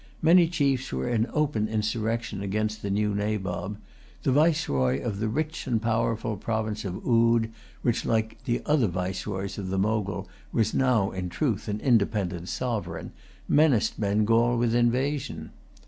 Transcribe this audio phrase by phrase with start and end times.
[0.23, 3.77] Many chiefs were in open insurrection against the new Nabob.
[4.23, 7.51] The viceroy of the rich and powerful province of Oude,
[7.83, 13.11] who, like the other viceroys of the Mogul was now in truth an independent sovereign,
[13.47, 15.51] menaced Bengal with invasion.